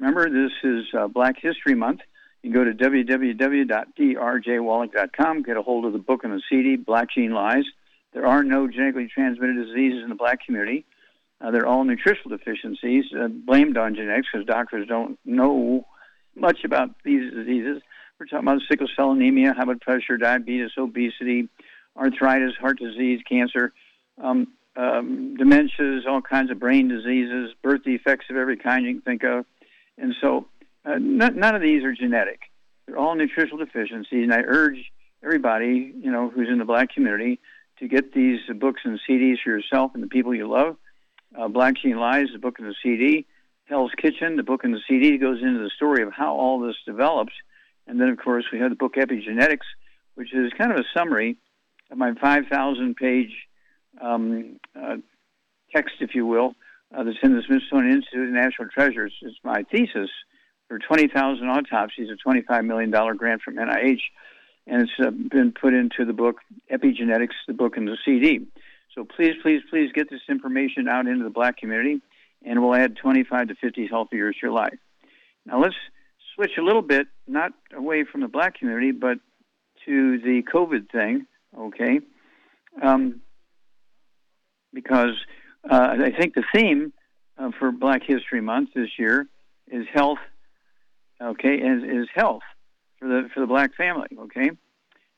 [0.00, 2.00] Remember, this is uh, Black History Month.
[2.42, 7.08] You can go to www.drjwallach.com, get a hold of the book and the CD, Black
[7.14, 7.64] Gene Lies.
[8.14, 10.86] There are no genetically transmitted diseases in the black community.
[11.38, 15.86] Uh, they're all nutritional deficiencies uh, blamed on genetics because doctors don't know
[16.34, 17.82] much about these diseases.
[18.18, 21.50] We're talking about sickle cell anemia, high blood pressure, diabetes, obesity,
[21.94, 23.74] arthritis, heart disease, cancer,
[24.16, 29.02] um, um, dementias, all kinds of brain diseases, birth defects of every kind you can
[29.02, 29.44] think of.
[30.00, 30.46] And so
[30.84, 32.40] uh, none of these are genetic.
[32.86, 34.24] They're all nutritional deficiencies.
[34.24, 34.90] And I urge
[35.22, 37.38] everybody, you know, who's in the black community
[37.78, 40.76] to get these books and CDs for yourself and the people you love.
[41.38, 43.26] Uh, Black Gene Lies, the book and the CD.
[43.64, 46.74] Hell's Kitchen, the book and the CD goes into the story of how all this
[46.84, 47.32] develops.
[47.86, 49.66] And then, of course, we have the book Epigenetics,
[50.16, 51.36] which is kind of a summary
[51.90, 53.32] of my 5,000 page
[54.00, 54.96] um, uh,
[55.74, 56.54] text, if you will,
[56.96, 59.12] uh, that's in the Smithsonian Institute of Natural Treasures.
[59.22, 60.10] It's my thesis
[60.68, 64.00] for 20,000 autopsies, a $25 million grant from NIH,
[64.66, 66.36] and it's uh, been put into the book
[66.72, 68.46] Epigenetics, the book and the CD.
[68.94, 72.00] So please, please, please get this information out into the black community,
[72.44, 74.78] and we'll add 25 to 50 healthy years to your life.
[75.46, 75.76] Now let's
[76.34, 79.18] switch a little bit, not away from the black community, but
[79.86, 82.00] to the COVID thing, okay?
[82.82, 83.20] Um,
[84.72, 85.14] because
[85.68, 86.92] uh, I think the theme
[87.38, 89.26] uh, for Black History Month this year
[89.70, 90.18] is health.
[91.20, 92.42] Okay, is, is health
[92.98, 94.08] for the for the black family.
[94.18, 94.50] Okay,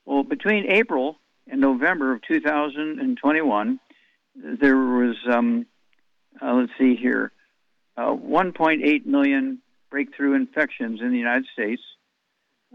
[0.04, 1.16] well between April
[1.48, 3.80] and November of 2021,
[4.34, 5.66] there was um,
[6.40, 7.32] uh, let's see here,
[7.96, 9.58] uh, 1.8 million
[9.90, 11.82] breakthrough infections in the United States.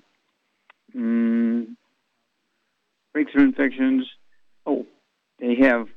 [0.94, 1.76] um,
[3.12, 4.08] breakthrough infections,
[4.66, 4.86] oh,
[5.38, 5.88] they have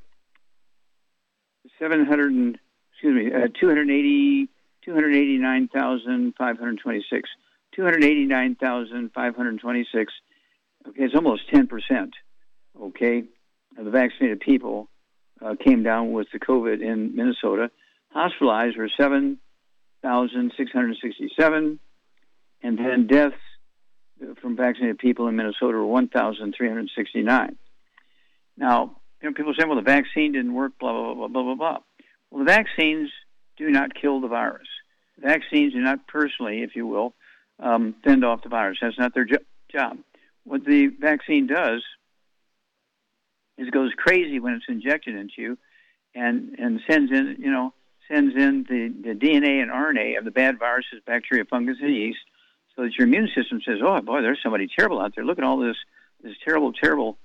[1.79, 2.59] 700 and,
[2.93, 4.47] excuse me, uh, 280,
[4.85, 7.29] 289,526.
[7.77, 10.13] 289,526.
[10.87, 12.11] Okay, it's almost 10%.
[12.79, 13.23] Okay,
[13.77, 14.89] of the vaccinated people
[15.41, 17.71] uh, came down with the COVID in Minnesota.
[18.09, 21.79] Hospitalized were 7,667,
[22.63, 23.35] and then deaths
[24.41, 27.57] from vaccinated people in Minnesota were 1,369.
[28.57, 31.55] Now, you know, people say, well, the vaccine didn't work, blah, blah, blah, blah, blah,
[31.55, 31.77] blah.
[32.31, 33.11] Well, the vaccines
[33.57, 34.67] do not kill the virus.
[35.19, 37.13] Vaccines do not personally, if you will,
[37.59, 38.77] um, fend off the virus.
[38.81, 39.37] That's not their jo-
[39.71, 39.97] job.
[40.43, 41.83] What the vaccine does
[43.57, 45.57] is goes crazy when it's injected into you,
[46.15, 47.73] and and sends in you know
[48.07, 52.19] sends in the, the DNA and RNA of the bad viruses, bacteria, fungus, and yeast,
[52.75, 55.25] so that your immune system says, "Oh boy, there's somebody terrible out there.
[55.25, 55.77] Look at all this
[56.23, 57.17] this terrible, terrible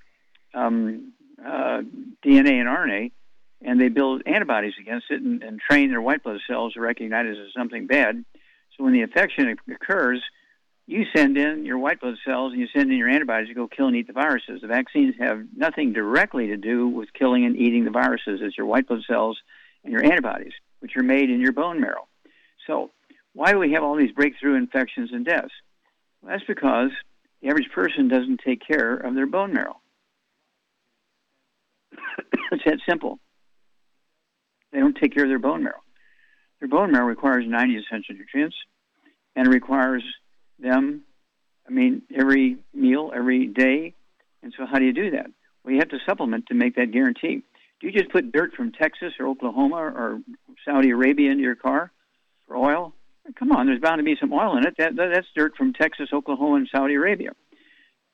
[0.54, 1.82] um, uh,
[2.24, 3.12] DNA and RNA."
[3.64, 7.26] And they build antibodies against it and, and train their white blood cells to recognize
[7.26, 8.24] it as something bad.
[8.76, 10.22] So when the infection occurs,
[10.86, 13.68] you send in your white blood cells and you send in your antibodies to go
[13.68, 14.60] kill and eat the viruses.
[14.60, 18.40] The vaccines have nothing directly to do with killing and eating the viruses.
[18.42, 19.38] It's your white blood cells
[19.84, 22.08] and your antibodies, which are made in your bone marrow.
[22.66, 22.90] So,
[23.34, 25.52] why do we have all these breakthrough infections and deaths?
[26.20, 26.90] Well, that's because
[27.40, 29.80] the average person doesn't take care of their bone marrow.
[32.52, 33.18] it's that simple.
[34.72, 35.81] They don't take care of their bone marrow.
[36.62, 38.54] Their bone marrow requires 90 essential nutrients,
[39.34, 40.04] and it requires
[40.60, 41.02] them,
[41.66, 43.94] I mean, every meal, every day.
[44.44, 45.26] And so, how do you do that?
[45.64, 47.42] Well, you have to supplement to make that guarantee.
[47.80, 50.20] Do you just put dirt from Texas or Oklahoma or
[50.64, 51.90] Saudi Arabia into your car
[52.46, 52.94] for oil?
[53.36, 54.74] Come on, there's bound to be some oil in it.
[54.78, 57.32] That, that's dirt from Texas, Oklahoma, and Saudi Arabia.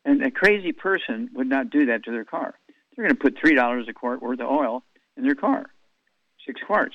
[0.06, 2.54] And a crazy person would not do that to their car.
[2.96, 4.84] They're going to put three dollars a quart worth of oil
[5.18, 5.66] in their car,
[6.46, 6.94] six quarts.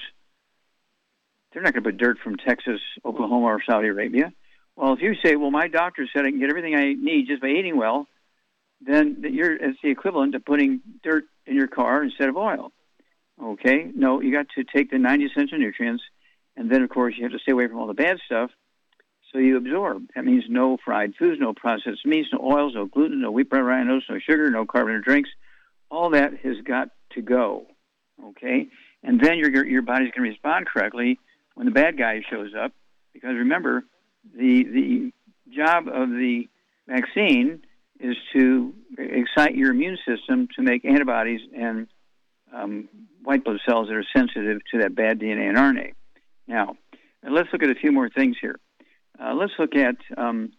[1.53, 4.33] They're not going to put dirt from Texas, Oklahoma, or Saudi Arabia.
[4.75, 7.41] Well, if you say, well, my doctor said I can get everything I need just
[7.41, 8.07] by eating well,
[8.81, 12.71] then you're it's the equivalent of putting dirt in your car instead of oil.
[13.41, 13.89] Okay?
[13.95, 16.03] No, you got to take the 90 essential nutrients,
[16.57, 18.49] and then of course you have to stay away from all the bad stuff.
[19.31, 20.07] So you absorb.
[20.15, 23.63] That means no fried foods, no processed meats, no oils, no gluten, no wheat bread,
[23.63, 25.29] rye, no sugar, no carbonated drinks.
[25.89, 27.65] All that has got to go.
[28.23, 28.67] Okay?
[29.03, 31.19] And then your your body's going to respond correctly
[31.55, 32.73] when the bad guy shows up,
[33.13, 33.83] because remember,
[34.35, 35.11] the the
[35.53, 36.47] job of the
[36.88, 37.61] vaccine
[38.00, 41.88] is to excite your immune system to make antibodies and
[42.53, 42.89] um,
[43.23, 45.94] white blood cells that are sensitive to that bad DNA and RNA.
[46.47, 46.75] Now,
[47.27, 48.59] let's look at a few more things here.
[49.19, 50.51] Uh, let's look at, um,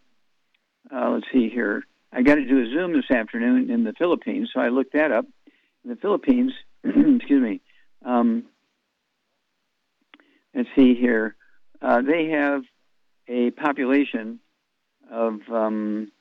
[0.94, 1.84] uh, let's see here.
[2.12, 5.12] I got to do a Zoom this afternoon in the Philippines, so I looked that
[5.12, 5.26] up.
[5.84, 6.52] In the Philippines,
[6.84, 7.60] excuse me,
[8.04, 8.44] um,
[10.54, 11.34] let's see here.
[11.82, 12.62] Uh, they have
[13.28, 14.40] a population
[15.10, 16.12] of um,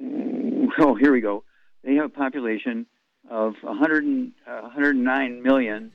[0.78, 1.44] oh here we go
[1.84, 2.86] they have a population
[3.30, 5.92] of 100 uh, 109 million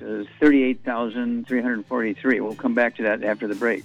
[0.00, 3.84] uh, 38,343 we'll come back to that after the break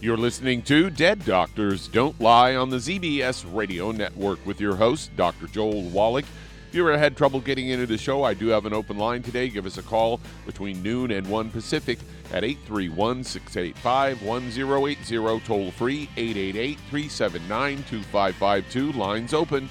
[0.00, 5.10] you're listening to Dead Doctors Don't Lie on the ZBS Radio Network with your host,
[5.16, 5.48] Dr.
[5.48, 6.24] Joel Wallach.
[6.68, 9.22] If you ever had trouble getting into the show, I do have an open line
[9.22, 9.48] today.
[9.48, 11.98] Give us a call between noon and 1 Pacific
[12.30, 18.92] at 831 685 1080, toll free 888 379 2552.
[18.92, 19.70] Lines open.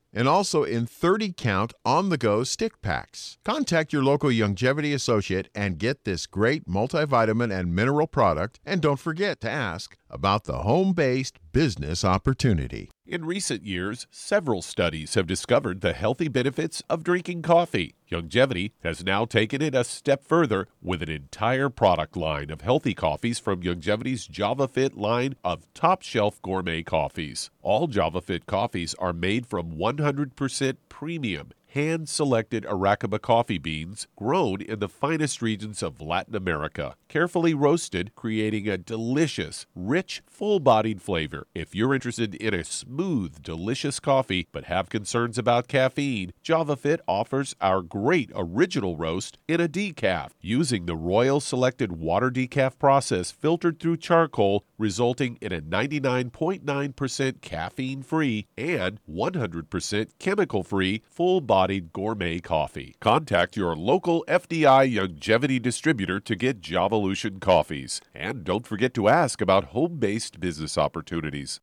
[0.13, 3.37] and also in 30 count on the go stick packs.
[3.43, 8.59] Contact your local Youngevity associate and get this great multivitamin and mineral product.
[8.65, 12.90] And don't forget to ask about the home based business opportunity.
[13.07, 17.95] In recent years, several studies have discovered the healthy benefits of drinking coffee.
[18.11, 22.93] Youngevity has now taken it a step further with an entire product line of healthy
[22.93, 27.49] coffees from Youngevity's JavaFit line of top shelf gourmet coffees.
[27.63, 34.79] All JavaFit coffees are made from 100% premium hand selected Arabica coffee beans grown in
[34.79, 41.47] the finest regions of Latin America, carefully roasted, creating a delicious, rich, full bodied flavor.
[41.55, 47.55] If you're interested in a smooth, delicious coffee but have concerns about caffeine, JavaFit offers
[47.61, 53.79] our great original roast in a decaf using the Royal Selected Water Decaf process filtered
[53.79, 61.93] through charcoal, resulting in a 99.9% caffeine free and 100% chemical free full body bodied
[61.93, 62.95] gourmet coffee.
[62.99, 68.01] Contact your local FDI Youngevity distributor to get Javalution coffees.
[68.15, 71.59] And don't forget to ask about home based business opportunities.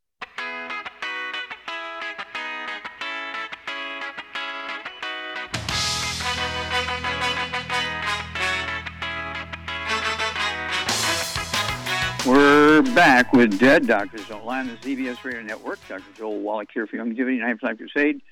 [12.24, 15.80] We're back with Dead Doctors Don't Lie on the CBS Radio Network.
[15.88, 16.04] Dr.
[16.16, 18.22] Joel Wallach here for Youngevity, Nine Flag Crusade.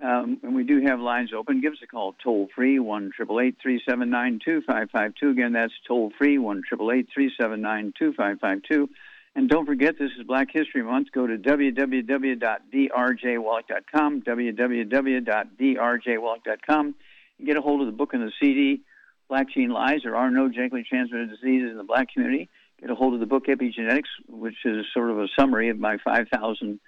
[0.00, 1.60] Um, and we do have lines open.
[1.60, 5.30] Give us a call toll free, 1 379 2552.
[5.30, 8.88] Again, that's toll free, 1 379 2552.
[9.34, 11.08] And don't forget, this is Black History Month.
[11.12, 16.94] Go to www.drjwallach.com, www.drjwallach.com,
[17.38, 18.80] and get a hold of the book and the CD,
[19.28, 20.00] Black Gene Lies.
[20.04, 22.48] There are no genetically transmitted diseases in the black community.
[22.80, 25.98] Get a hold of the book Epigenetics, which is sort of a summary of my
[26.04, 26.80] 5,000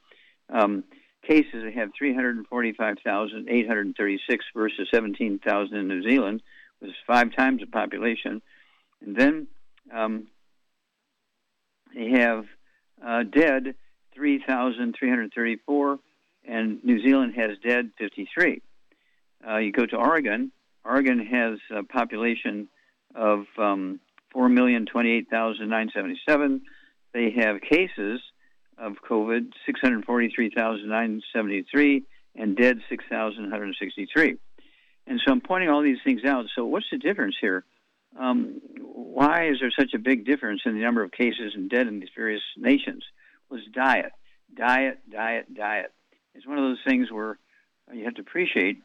[0.50, 0.84] Um,
[1.26, 6.42] cases, they have 345,836 versus 17,000 in New Zealand,
[6.78, 8.40] which is five times the population.
[9.04, 9.48] And then
[9.94, 10.28] um,
[11.94, 12.46] they have
[13.04, 13.74] uh, dead
[14.14, 15.98] 3,334,
[16.46, 18.62] and New Zealand has dead 53.
[19.46, 20.52] Uh, you go to Oregon,
[20.84, 22.68] Oregon has a population
[23.14, 24.00] of um,
[24.34, 26.60] 4,028,977.
[27.12, 28.20] They have cases
[28.78, 32.02] of COVID 643,973
[32.36, 34.36] and dead 6,163.
[35.06, 36.46] And so I'm pointing all these things out.
[36.54, 37.64] So what's the difference here?
[38.18, 41.86] Um, why is there such a big difference in the number of cases and dead
[41.86, 43.04] in these various nations?
[43.48, 44.12] Was diet,
[44.54, 45.92] diet, diet, diet.
[46.34, 47.38] It's one of those things where
[47.92, 48.82] you have to appreciate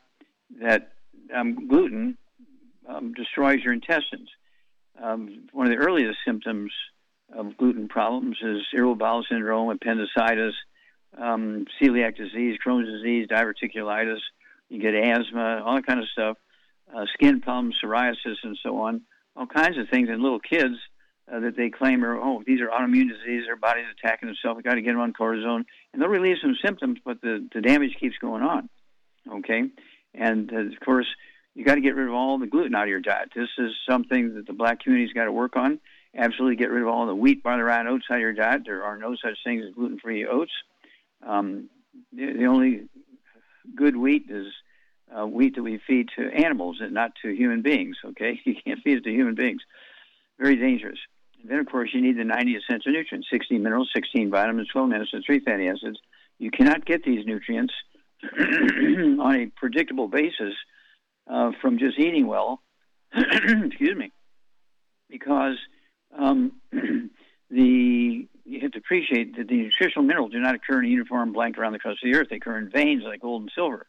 [0.62, 0.94] that
[1.36, 2.18] um, gluten
[2.88, 4.30] um, destroys your intestines.
[5.02, 6.72] Um, one of the earliest symptoms
[7.36, 10.54] of gluten problems is irritable bowel syndrome, appendicitis,
[11.18, 14.20] um, celiac disease, Crohn's disease, diverticulitis.
[14.70, 16.38] You get asthma, all that kind of stuff,
[16.96, 19.02] uh, skin problems, psoriasis, and so on
[19.36, 20.76] all kinds of things in little kids
[21.32, 24.64] uh, that they claim are, oh, these are autoimmune diseases, their body's attacking itself, we
[24.64, 25.64] got to get them on cortisone.
[25.94, 28.70] And they'll relieve some symptoms, but the, the damage keeps going on.
[29.32, 29.64] Okay?
[30.14, 31.08] And uh, of course,
[31.56, 33.30] you got to get rid of all the gluten out of your diet.
[33.36, 35.80] This is something that the black community's got to work on.
[36.16, 38.64] Absolutely get rid of all the wheat, barley, rye, and oats out of your diet.
[38.66, 40.52] There are no such things as gluten free oats.
[41.26, 41.70] Um,
[42.12, 42.90] the, the only
[43.76, 44.48] good wheat is
[45.16, 47.98] uh, wheat that we feed to animals and not to human beings.
[48.06, 49.62] Okay, you can't feed it to human beings.
[50.40, 51.00] Very dangerous.
[51.42, 54.90] And then, of course, you need the 90 essential nutrients: 16 minerals, 16 vitamins, 12
[54.90, 56.00] minerals, 3 fatty acids.
[56.40, 57.74] You cannot get these nutrients
[58.24, 60.54] on a predictable basis
[61.30, 62.62] uh, from just eating well.
[63.16, 64.12] excuse me,
[65.10, 65.58] because
[66.18, 66.54] um,
[67.52, 71.32] the you have to appreciate that the nutritional minerals do not occur in a uniform
[71.32, 72.28] blank around the crust of the earth.
[72.30, 73.86] They occur in veins like gold and silver.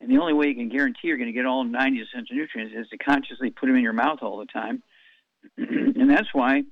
[0.00, 2.74] And the only way you can guarantee you're going to get all 90 essential nutrients
[2.76, 4.82] is to consciously put them in your mouth all the time.
[5.56, 6.62] and that's why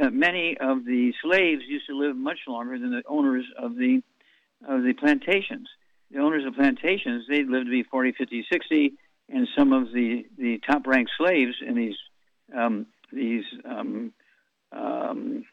[0.00, 4.02] uh, many of the slaves used to live much longer than the owners of the
[4.66, 5.68] of the plantations.
[6.10, 8.92] The owners of plantations, they lived to be 40, 50, 60,
[9.28, 11.96] and some of the, the top ranked slaves in these
[12.56, 14.12] um, these um,
[14.72, 15.44] um,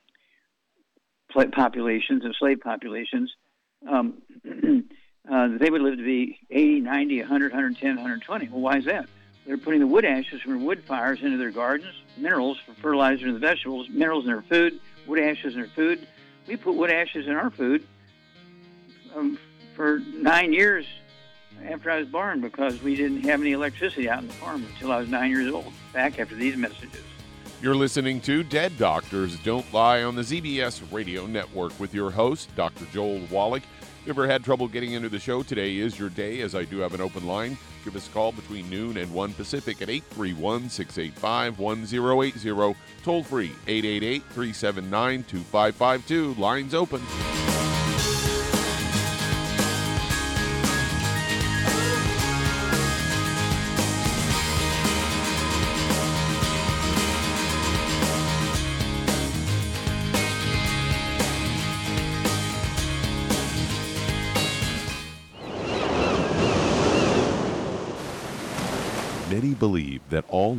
[1.33, 3.31] populations, of slave populations,
[3.89, 4.22] um,
[5.29, 8.49] uh, they would live to be 80, 90, 100, 110, 120.
[8.49, 9.07] Well, why is that?
[9.45, 13.33] They're putting the wood ashes from wood fires into their gardens, minerals for fertilizer in
[13.33, 16.07] the vegetables, minerals in their food, wood ashes in their food.
[16.47, 17.85] We put wood ashes in our food
[19.15, 19.37] um,
[19.75, 20.85] for nine years
[21.65, 24.91] after I was born because we didn't have any electricity out on the farm until
[24.91, 27.01] I was nine years old, back after these messages.
[27.61, 32.53] You're listening to Dead Doctors Don't Lie on the ZBS Radio Network with your host,
[32.57, 32.85] Dr.
[32.91, 33.63] Joel Wallach.
[34.05, 36.79] You ever had trouble getting into the show, today is your day as I do
[36.79, 37.57] have an open line.
[37.86, 42.75] Give us a call between noon and 1 Pacific at 831 685 1080.
[43.01, 46.33] Toll free 888 379 2552.
[46.33, 47.52] Lines open.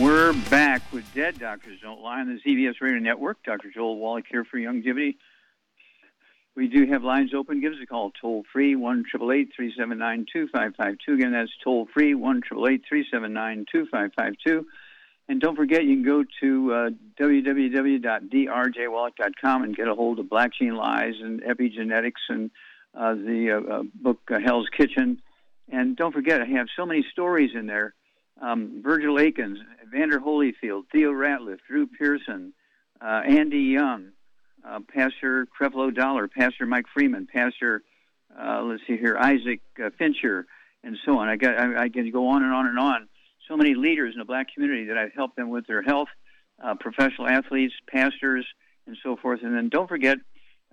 [0.00, 3.42] We're back with Dead Doctors Don't Lie on the ZBS Radio Network.
[3.44, 3.70] Dr.
[3.70, 5.16] Joel Wallach here for Youngevity.
[6.56, 7.60] We do have lines open.
[7.60, 11.12] Give us a call toll free, 1 379 2552.
[11.12, 14.66] Again, that's toll free, 1 379 2552.
[15.28, 16.88] And don't forget, you can go to uh,
[17.20, 22.50] www.drjwallach.com and get a hold of Black Gene Lies and epigenetics and
[22.98, 25.20] uh, the uh, uh book uh, Hell's Kitchen.
[25.70, 27.92] And don't forget, I have so many stories in there
[28.42, 32.52] um, Virgil Akins, Evander Holyfield, Theo Ratliff, Drew Pearson,
[33.00, 34.08] uh, Andy Young,
[34.68, 37.82] uh, Pastor Creflo Dollar, Pastor Mike Freeman, Pastor,
[38.38, 40.46] uh, let's see here, Isaac uh, Fincher,
[40.82, 41.28] and so on.
[41.28, 43.08] I got I, I can go on and on and on.
[43.48, 46.08] So many leaders in the black community that I've helped them with their health,
[46.62, 48.46] uh, professional athletes, pastors,
[48.86, 49.40] and so forth.
[49.42, 50.18] And then don't forget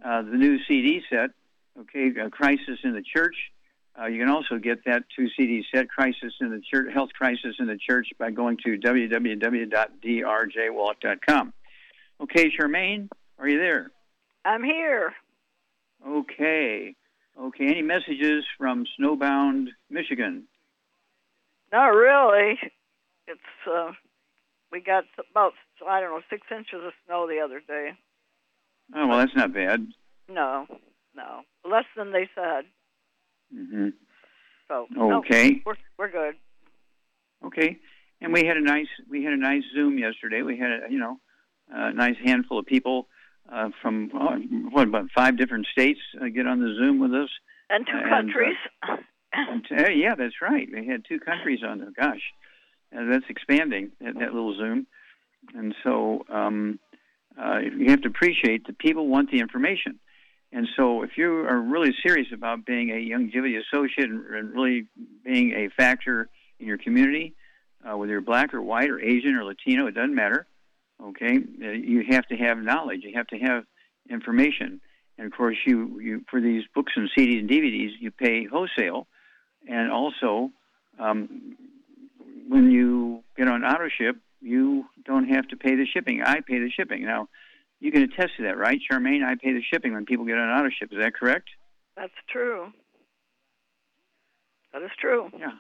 [0.04, 1.32] uh, the new CD set,
[1.80, 3.36] okay, Crisis in the Church
[4.00, 7.56] Uh, you can also get that two CD set, Crisis in the Church, Health Crisis
[7.60, 11.54] in the Church, by going to www.drjwallach.com.
[12.22, 13.92] Okay, Charmaine, are you there?
[14.46, 15.14] I'm here.
[16.08, 16.96] Okay.
[17.40, 17.68] Okay.
[17.68, 20.44] Any messages from snowbound Michigan?
[21.72, 22.60] Not really.
[23.28, 23.92] It's uh,
[24.72, 25.54] we got about
[25.88, 27.92] I don't know six inches of snow the other day.
[28.96, 29.88] Oh well, that's not bad.
[30.28, 30.66] No,
[31.16, 32.66] no, less than they said.
[33.54, 33.90] Hmm
[34.68, 35.62] So no, Okay.
[35.66, 36.36] we're we're good.
[37.46, 37.78] Okay.
[38.22, 40.42] And we had a nice we had a nice Zoom yesterday.
[40.42, 41.20] We had a you know
[41.72, 43.08] a nice handful of people
[43.52, 44.38] uh, from oh,
[44.72, 47.30] what about five different states uh, get on the Zoom with us.
[47.70, 48.58] And two And, uh, countries.
[49.32, 50.68] And, uh, yeah, that's right.
[50.74, 51.92] We had two countries on there.
[51.96, 52.22] Gosh,
[52.96, 54.88] uh, that's expanding that, that little Zoom.
[55.54, 56.80] And so um,
[57.40, 60.00] uh, you have to appreciate that people want the information.
[60.52, 64.88] And so if you are really serious about being a Youngevity associate and, really
[65.24, 66.28] being a factor
[66.60, 67.36] in your community,
[67.86, 70.48] uh, whether you're black or white or Asian or Latino, it doesn't matter.
[71.02, 73.02] Okay, Uh, you have to have knowledge.
[73.04, 73.64] You have to have
[74.10, 74.82] information.
[75.18, 79.08] And of course, you, you for these books and CDs and DVDs, you pay wholesale,
[79.68, 80.52] and also
[80.98, 81.56] um,
[82.48, 86.22] when you get on auto ship, you don't have to pay the shipping.
[86.22, 87.06] I pay the shipping.
[87.06, 87.30] Now,
[87.80, 89.24] you can attest to that, right, Charmaine?
[89.24, 90.90] I pay the shipping when people get on auto ship.
[90.92, 91.50] Is that correct?
[91.96, 92.72] That's true.
[94.74, 95.30] That is true.
[95.38, 95.52] Yeah.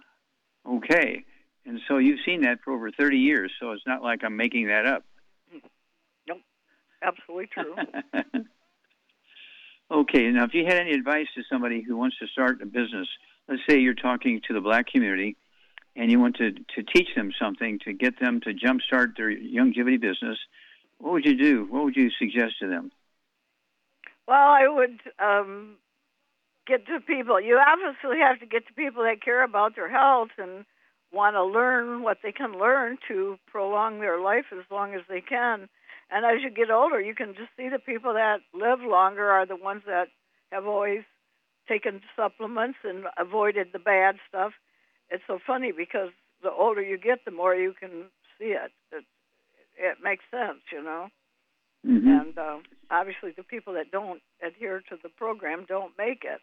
[0.68, 1.24] Okay.
[1.66, 4.68] And so you've seen that for over 30 years, so it's not like I'm making
[4.68, 5.04] that up.
[6.28, 6.40] Nope.
[7.02, 7.76] Absolutely true.
[9.92, 13.08] okay, now if you had any advice to somebody who wants to start a business,
[13.48, 15.38] let's say you're talking to the black community
[15.96, 20.00] and you want to, to teach them something to get them to jumpstart their Youngevity
[20.00, 20.38] business,
[21.00, 21.66] what would you do?
[21.70, 22.92] What would you suggest to them?
[24.28, 25.78] Well, I would um,
[26.68, 27.42] get to people.
[27.42, 30.66] You obviously have to get to people that care about their health and
[31.12, 35.22] want to learn what they can learn to prolong their life as long as they
[35.22, 35.68] can.
[36.12, 39.46] And as you get older, you can just see the people that live longer are
[39.46, 40.10] the ones that
[40.52, 41.04] have always
[41.68, 44.54] taken supplements and avoided the bad stuff.
[45.10, 46.10] It's so funny because
[46.42, 48.06] the older you get, the more you can
[48.38, 48.72] see it.
[48.92, 49.06] It,
[49.80, 51.08] it makes sense, you know.
[51.88, 52.08] Mm-hmm.
[52.08, 52.58] And uh,
[52.92, 56.42] obviously, the people that don't adhere to the program don't make it.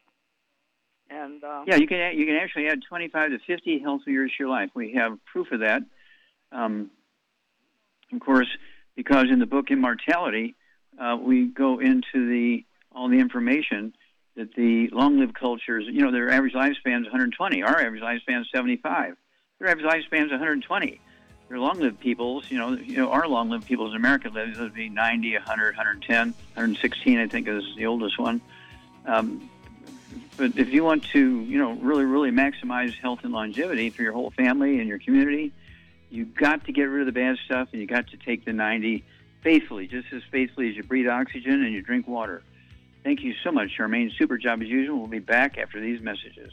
[1.10, 4.44] And uh, Yeah, you can you can actually add 25 to 50 healthy years to
[4.44, 4.70] your life.
[4.74, 5.82] We have proof of that.
[6.52, 6.90] Um,
[8.12, 8.48] of course,
[8.96, 10.54] because in the book Immortality,
[10.98, 13.92] uh, we go into the all the information
[14.36, 17.62] that the long-lived cultures, you know, their average lifespan is 120.
[17.62, 19.16] Our average lifespan is 75.
[19.58, 21.00] Their average lifespan is 120.
[21.48, 24.88] Their long-lived peoples, you know, you know, our long-lived peoples in America live to be
[24.88, 27.18] 90, 100, 110, 116.
[27.18, 28.40] I think is the oldest one.
[29.04, 29.48] Um,
[30.36, 34.12] but if you want to, you know, really, really maximize health and longevity for your
[34.12, 35.52] whole family and your community,
[36.10, 38.52] you've got to get rid of the bad stuff, and you got to take the
[38.52, 39.04] 90
[39.42, 42.42] faithfully, just as faithfully as you breathe oxygen and you drink water.
[43.04, 44.10] Thank you so much, Charmaine.
[44.18, 44.98] Super job as usual.
[44.98, 46.52] We'll be back after these messages.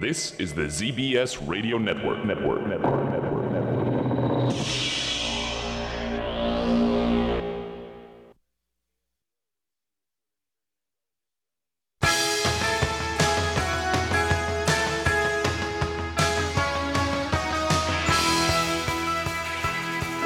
[0.00, 2.24] This is the ZBS Radio Network.
[2.24, 2.66] Network.
[2.66, 3.12] Network.
[3.12, 3.52] Network.
[3.52, 3.74] Network.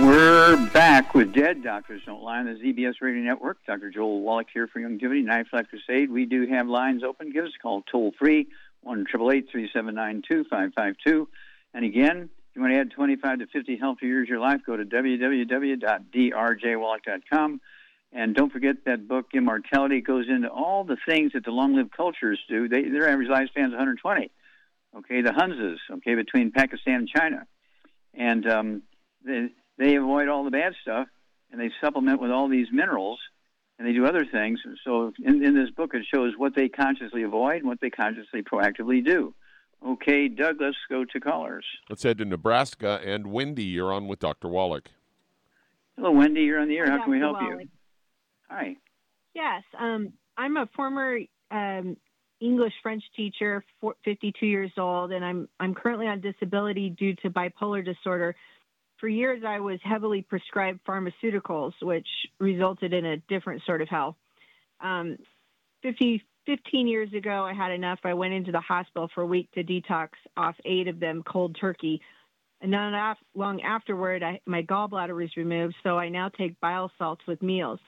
[0.01, 3.59] We're back with Dead Doctors Don't Lie on the ZBS Radio Network.
[3.67, 3.91] Dr.
[3.91, 6.11] Joel Wallach here for Youngevity, Knife Life Crusade.
[6.11, 7.31] We do have lines open.
[7.31, 8.49] Give us a call toll free,
[8.83, 11.29] 1 2552
[11.75, 14.63] And again, if you want to add 25 to 50 healthy years of your life,
[14.67, 17.61] go to www.drjwallach.com.
[18.11, 22.41] And don't forget that book, Immortality, goes into all the things that the long-lived cultures
[22.49, 22.67] do.
[22.69, 24.31] They, their average lifespan is 120.
[24.97, 27.47] Okay, the Hunzas, okay, between Pakistan and China.
[28.15, 28.83] And um,
[29.25, 31.09] they, they avoid all the bad stuff,
[31.53, 33.19] and they supplement with all these minerals,
[33.79, 34.61] and they do other things.
[34.85, 38.43] So in, in this book, it shows what they consciously avoid and what they consciously
[38.43, 39.35] proactively do.
[39.87, 41.65] Okay, Doug, let's go to callers.
[41.89, 43.01] Let's head to Nebraska.
[43.05, 44.49] And Wendy, you're on with Dr.
[44.49, 44.91] Wallach.
[45.97, 46.43] Hello, Wendy.
[46.43, 46.87] You're on the air.
[46.87, 47.61] Hi, How can we help Wallach.
[47.61, 47.69] you?
[48.51, 48.77] Hi.
[49.35, 51.19] Yes, um, I'm a former
[51.53, 51.97] um,
[52.41, 57.31] English French teacher, for, 52 years old, and I'm I'm currently on disability due to
[57.31, 58.35] bipolar disorder.
[58.99, 62.09] For years, I was heavily prescribed pharmaceuticals, which
[62.41, 64.17] resulted in a different sort of hell.
[64.81, 65.19] Um,
[65.83, 68.01] 50, 15 years ago, I had enough.
[68.05, 71.57] I went into the hospital for a week to detox off eight of them cold
[71.61, 72.01] turkey.
[72.61, 77.23] And not long afterward, I, my gallbladder was removed, so I now take bile salts
[77.29, 77.79] with meals.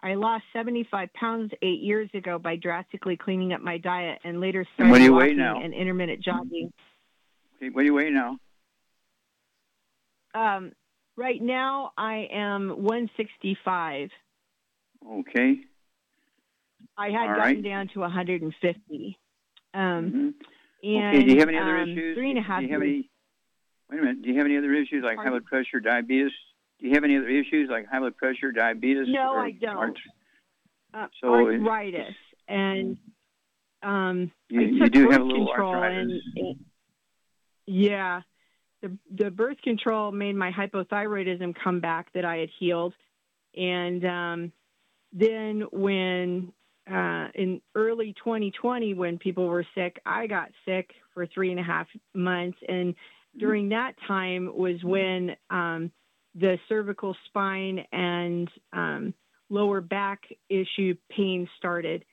[0.00, 4.64] I lost 75 pounds eight years ago by drastically cleaning up my diet and later
[4.74, 5.60] started what do you weigh walking now?
[5.60, 6.72] and intermittent jogging.
[7.56, 8.38] Okay, what do you weigh now?
[10.36, 10.72] Um,
[11.16, 14.10] right now, I am 165.
[15.08, 15.60] Okay.
[16.98, 17.62] I had All gotten right.
[17.62, 19.18] down to 150.
[19.74, 20.34] Um, Mhm.
[20.82, 22.16] and Okay, do you have any other um, issues?
[22.16, 23.10] Three and a half Do you have any?
[23.88, 24.22] Wait a minute.
[24.22, 26.32] Do you have any other issues like high blood pressure, diabetes?
[26.80, 29.06] Do you have any other issues like high blood pressure, diabetes?
[29.08, 29.76] No, I don't.
[29.76, 29.96] arth-
[30.92, 32.14] uh, So it- arthritis
[32.48, 32.98] and
[33.82, 36.22] um, You- I you do have a little control arthritis.
[36.36, 36.64] And, and-
[37.66, 38.22] yeah,
[38.86, 42.94] the the birth control made my hypothyroidism come back that I had healed,
[43.56, 44.52] and um,
[45.12, 46.52] then when
[46.90, 51.62] uh, in early 2020 when people were sick, I got sick for three and a
[51.62, 52.94] half months, and
[53.38, 55.90] during that time was when um,
[56.34, 59.14] the cervical spine and um,
[59.50, 62.04] lower back issue pain started.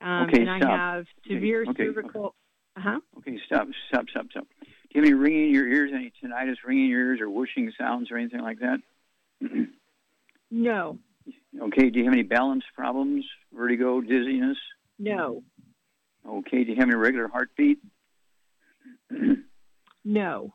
[0.00, 0.70] Um, Okay, and I stop.
[0.70, 1.84] have severe Okay, okay.
[1.84, 2.34] cervical.
[2.76, 3.00] Uh huh.
[3.18, 4.46] Okay, stop, stop, stop, stop.
[4.90, 7.28] Do you have any ringing in your ears, any tinnitus ringing in your ears, or
[7.28, 8.78] whooshing sounds, or anything like that?
[10.50, 10.98] No,
[11.60, 11.90] okay.
[11.90, 14.56] Do you have any balance problems, vertigo, dizziness?
[14.98, 15.42] no,
[16.26, 16.64] Okay.
[16.64, 17.78] Do you have any regular heartbeat?
[20.04, 20.52] no.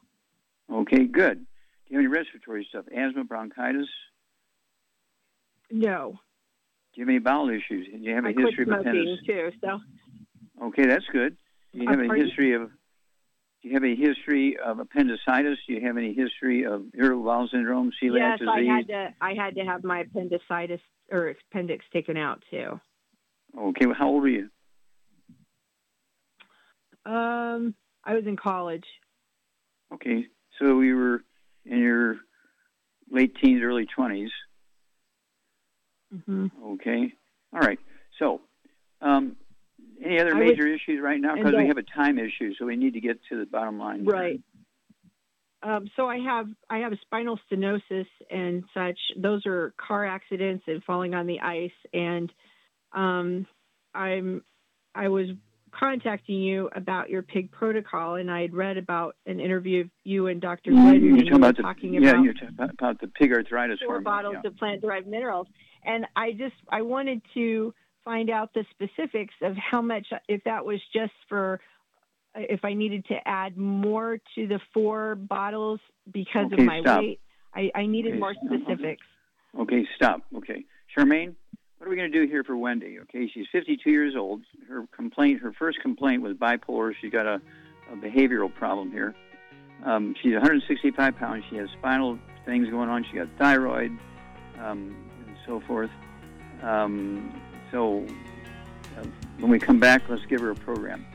[0.72, 1.40] Okay, good.
[1.40, 1.46] Do
[1.94, 2.86] you have any respiratory stuff?
[2.96, 3.88] Asthma, bronchitis?
[5.72, 6.20] No.
[6.94, 7.88] Do you have any bowel issues?
[7.92, 9.52] Do you have a I history quit of smoking too.
[9.62, 9.80] So
[10.66, 11.38] Okay, that's good.
[11.74, 12.70] Do you have a history of
[13.64, 15.58] do you have a history of appendicitis?
[15.66, 19.14] Do you have any history of irritable bowel syndrome, celiac yes, I had to.
[19.22, 22.80] I had to have my appendicitis or appendix taken out too.
[23.58, 24.50] Okay, well, how old were you?
[27.06, 27.74] Um,
[28.04, 28.86] I was in college.
[29.94, 30.26] Okay,
[30.60, 31.24] so you were
[31.66, 32.18] in your
[33.10, 34.32] late teens, early twenties.
[36.14, 36.48] Mm-hmm.
[36.74, 37.14] Okay,
[37.54, 37.80] all right.
[38.20, 38.42] So,
[39.02, 39.38] um,
[40.04, 41.36] any other I major issues right now?
[41.36, 44.06] Because we have a time issue, so we need to get to the bottom line.
[44.06, 44.42] Right.
[45.64, 48.98] Um, so I have I have a spinal stenosis and such.
[49.18, 51.72] Those are car accidents and falling on the ice.
[51.94, 52.32] And
[52.92, 53.48] um,
[53.96, 54.44] I'm
[54.94, 55.28] I was
[55.72, 60.28] contacting you about your pig protocol, and I had read about an interview of you
[60.28, 60.72] and Dr.
[60.72, 63.08] You're Glidden, and talking you were about the talking yeah, about you're about, about the
[63.08, 64.04] pig arthritis formula.
[64.04, 64.50] bottles yeah.
[64.50, 65.48] of plant-derived minerals.
[65.86, 67.74] And I just I wanted to
[68.06, 71.60] find out the specifics of how much if that was just for
[72.36, 75.80] if I needed to add more to the four bottles
[76.12, 77.00] because Okay, of my stop.
[77.00, 77.20] weight.
[77.54, 78.60] I, I needed Okay, more stop.
[78.62, 79.06] Specifics.
[79.60, 80.22] Okay, stop.
[80.38, 81.36] Okay, Charmaine,
[81.78, 82.98] what are we going to do here for Wendy?
[83.02, 84.42] Okay, she's 52 years old.
[84.68, 86.94] Her complaint, her first complaint was bipolar.
[87.00, 87.40] She got a,
[87.92, 89.14] a behavioral problem here.
[89.86, 91.44] Um, she's 165 pounds.
[91.50, 93.06] She has spinal things going on.
[93.12, 93.92] She got thyroid
[94.60, 94.96] um,
[95.28, 95.92] and so forth.
[96.64, 97.32] Um,
[97.74, 98.06] so
[98.98, 99.04] uh,
[99.40, 101.06] when we come back, let's give her a program.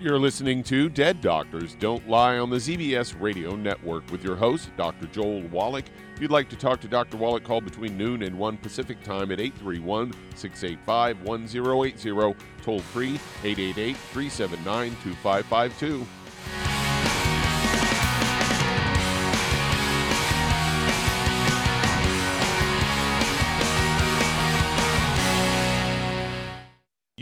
[0.00, 4.70] You're listening to Dead Doctors Don't Lie on the ZBS Radio Network with your host,
[4.76, 5.06] Dr.
[5.06, 5.86] Joel Wallach.
[6.14, 7.16] If you'd like to talk to Dr.
[7.16, 13.96] Wallach, call between noon and 1 Pacific Time at 831 685 1080, toll free 888
[13.96, 16.06] 379 2552.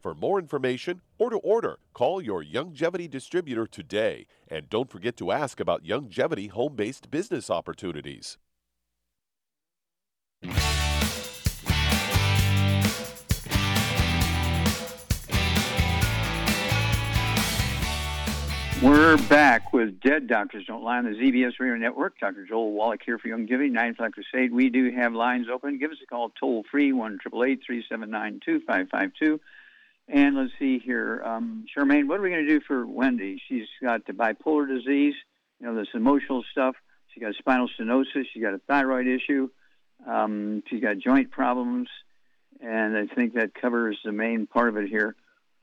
[0.00, 4.26] For more information or to order, call your Youngevity distributor today.
[4.48, 8.38] And don't forget to ask about Youngevity home based business opportunities.
[18.82, 22.18] We're back with Dead Doctors Don't Lie on the ZBS Radio Network.
[22.18, 22.46] Dr.
[22.46, 24.50] Joel Wallach here for Youngevity, Nine Flat Crusade.
[24.50, 25.78] We do have lines open.
[25.78, 29.38] Give us a call toll free, 1 379 2552.
[30.12, 31.22] And let's see here.
[31.24, 33.40] Um, Charmaine, what are we going to do for Wendy?
[33.48, 35.14] She's got the bipolar disease,
[35.60, 36.74] you know, this emotional stuff.
[37.08, 38.24] She's got spinal stenosis.
[38.32, 39.50] She's got a thyroid issue.
[40.08, 41.88] Um, she's got joint problems.
[42.60, 45.14] And I think that covers the main part of it here.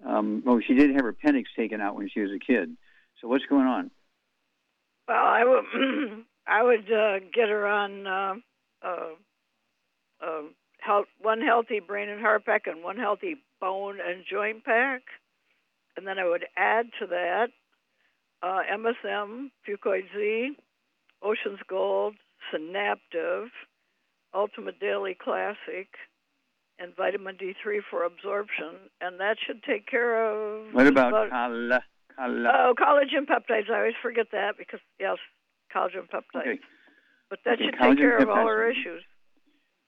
[0.05, 2.77] Um, oh, she did have her appendix taken out when she was a kid.
[3.21, 3.91] So what's going on?
[5.07, 8.33] Well, I would I would uh, get her on uh,
[8.81, 9.09] uh,
[10.25, 10.41] uh,
[10.79, 15.01] health, one healthy brain and heart pack and one healthy bone and joint pack.
[15.95, 17.47] And then I would add to that
[18.43, 20.51] uh, MSM, Fucoid Z,
[21.23, 22.15] Ocean's Gold,
[22.51, 23.47] Synaptive,
[24.33, 25.87] Ultimate Daily Classic,
[26.79, 30.71] and vitamin D3 for absorption, and that should take care of.
[30.73, 31.83] What about, about colla-
[32.15, 33.71] colla- Oh, collagen peptides.
[33.71, 35.17] I always forget that because yes,
[35.75, 36.41] collagen peptides.
[36.41, 36.59] Okay.
[37.31, 38.45] But that Okay, should take care of all peptides.
[38.45, 39.03] our issues.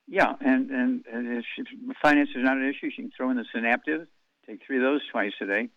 [0.09, 3.37] Yeah, and and, and if she- finance is not an issue, she can throw in
[3.37, 4.07] the Synaptive.
[4.47, 5.69] Take three of those twice a day,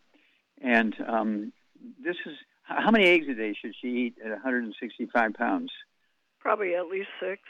[0.63, 1.53] and um,
[2.03, 5.71] this is how many eggs a day should she eat at 165 pounds?
[6.41, 7.43] Probably at least six.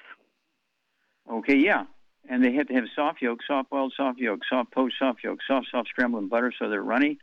[1.31, 1.85] Okay, yeah.
[2.29, 5.39] And they have to have soft yolk, soft boiled soft yolk, soft poached soft yolk,
[5.47, 7.19] soft soft scrambled butter so they're runny.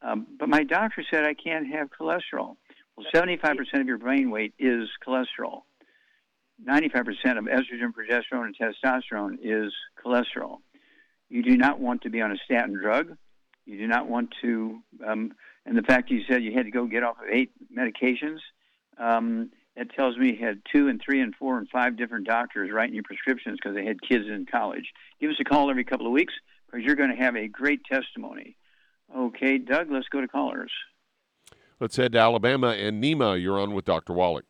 [0.00, 2.56] Um, but my doctor said I can't have cholesterol.
[2.96, 5.62] Well, 75% of your brain weight is cholesterol.
[6.66, 9.72] 95% of estrogen, progesterone, and testosterone is
[10.04, 10.58] cholesterol.
[11.28, 13.16] You do not want to be on a statin drug.
[13.64, 15.32] You do not want to, um,
[15.64, 18.38] and the fact you said you had to go get off of eight medications,
[18.98, 22.70] um, that tells me you had two and three and four and five different doctors
[22.72, 24.92] writing you prescriptions because they had kids in college.
[25.20, 26.34] Give us a call every couple of weeks
[26.66, 28.56] because you're going to have a great testimony.
[29.16, 30.72] Okay, Doug, let's go to callers.
[31.80, 33.40] Let's head to Alabama and Nima.
[33.40, 34.12] You're on with Dr.
[34.12, 34.44] Wallach.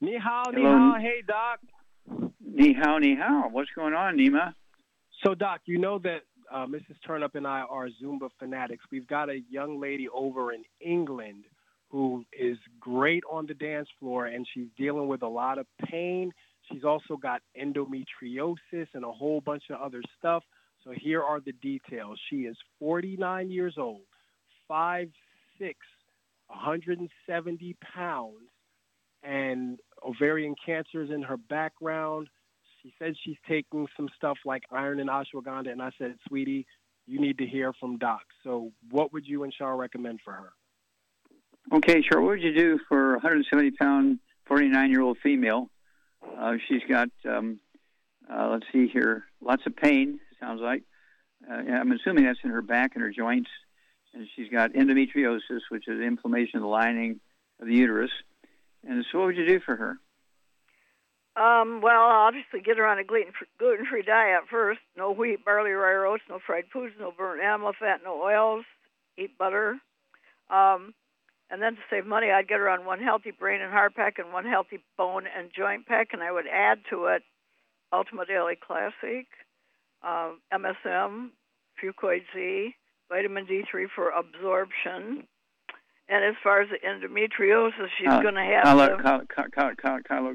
[0.00, 0.94] Ni hao, ni hao.
[1.00, 1.60] Hey, Doc.
[2.40, 3.48] Ni hao, ni hao.
[3.50, 4.54] What's going on, Nima?
[5.24, 6.22] So, Doc, you know that
[6.52, 6.96] uh, Mrs.
[7.06, 8.84] Turnup and I are Zumba fanatics.
[8.92, 11.44] We've got a young lady over in England
[11.88, 16.32] who is great on the dance floor, and she's dealing with a lot of pain.
[16.70, 20.44] She's also got endometriosis and a whole bunch of other stuff.
[20.84, 22.20] So here are the details.
[22.30, 24.02] She is 49 years old,
[24.70, 25.08] 5'6",
[26.46, 28.36] 170 pounds,
[29.24, 32.28] and ovarian cancers in her background.
[32.82, 36.66] She said she's taking some stuff like iron and ashwagandha, and I said, sweetie,
[37.06, 38.22] you need to hear from doc.
[38.44, 40.52] So what would you and Shaw recommend for her?
[41.72, 42.20] Okay, sure.
[42.20, 45.70] What would you do for a 170 pound, 49 year old female?
[46.38, 47.60] Uh, she's got, um,
[48.30, 50.82] uh, let's see here, lots of pain, sounds like.
[51.48, 53.50] Uh, I'm assuming that's in her back and her joints.
[54.14, 57.20] And she's got endometriosis, which is inflammation of the lining
[57.60, 58.10] of the uterus.
[59.10, 59.98] So, what would you do for her?
[61.36, 63.32] Um, well, obviously, get her on a gluten
[63.90, 64.80] free diet first.
[64.96, 68.64] No wheat, barley, rye oats, no fried foods, no burnt animal fat, no oils.
[69.16, 69.76] Eat butter.
[70.50, 70.94] Um,
[71.50, 74.18] and then to save money, I'd get her on one healthy brain and heart pack
[74.18, 77.22] and one healthy bone and joint pack, and I would add to it
[77.92, 79.26] Ultimate Daily Classic,
[80.02, 81.30] um, MSM,
[81.82, 82.74] Fucoid Z,
[83.08, 85.26] vitamin D3 for absorption.
[86.10, 88.96] And as far as the endometriosis, she's Uh, going to have color,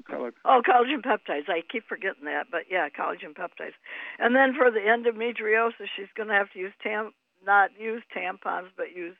[0.01, 0.31] color.
[0.45, 1.49] Oh, collagen peptides.
[1.49, 3.73] I keep forgetting that, but yeah, collagen peptides.
[4.19, 7.13] And then for the endometriosis, she's going to have to use tam
[7.45, 9.17] not use tampons, but use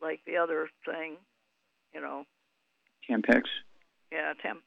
[0.00, 1.16] like the other thing,
[1.94, 2.24] you know,
[3.08, 3.42] Campex.
[4.10, 4.62] yeah, tam.